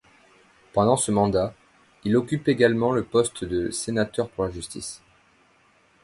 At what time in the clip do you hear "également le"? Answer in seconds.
2.47-3.03